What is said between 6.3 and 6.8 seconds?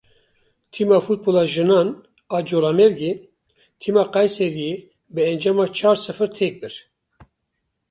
têk bir.